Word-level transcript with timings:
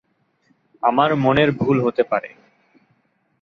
আমার 0.83 1.15
মনের 1.15 1.49
ভুল 1.51 1.77
হতে 1.85 2.03
পারে। 2.03 2.29